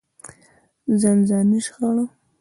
ځانځاني 0.99 1.59
شخړه. 1.65 2.05